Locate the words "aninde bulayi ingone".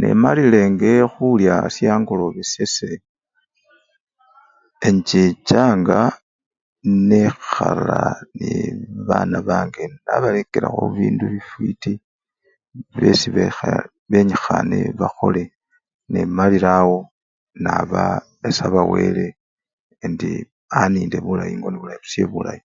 20.80-21.76